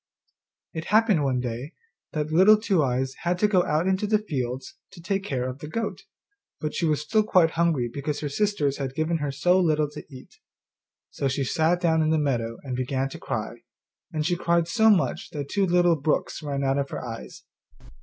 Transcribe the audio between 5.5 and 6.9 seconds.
the goat, but she